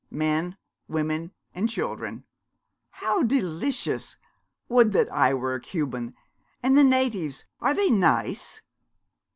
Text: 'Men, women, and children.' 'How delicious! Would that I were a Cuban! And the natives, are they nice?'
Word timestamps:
'Men, 0.09 0.57
women, 0.87 1.31
and 1.53 1.69
children.' 1.69 2.23
'How 2.89 3.21
delicious! 3.21 4.17
Would 4.67 4.93
that 4.93 5.07
I 5.13 5.35
were 5.35 5.53
a 5.53 5.61
Cuban! 5.61 6.15
And 6.63 6.75
the 6.75 6.83
natives, 6.83 7.45
are 7.59 7.75
they 7.75 7.91
nice?' 7.91 8.63